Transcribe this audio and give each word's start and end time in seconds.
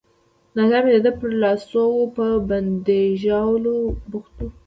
نظر 0.57 0.81
مې 0.85 0.91
د 0.95 0.97
ده 1.05 1.11
پر 1.19 1.31
لاسو 1.41 1.81
وو، 1.93 2.03
په 2.15 2.25
بنداژولو 2.47 3.75
بوخت 4.11 4.35
وو. 4.43 4.49